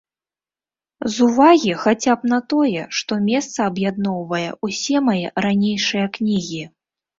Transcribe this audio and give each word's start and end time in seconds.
З 1.15 1.27
увагі 1.27 1.75
хаця 1.83 2.15
б 2.21 2.31
на 2.31 2.39
тое, 2.55 2.87
што 3.01 3.13
месца 3.29 3.59
аб'ядноўвае 3.73 4.43
ўсе 4.71 5.05
мае 5.11 5.21
ранейшыя 5.49 6.05
кнігі. 6.19 6.63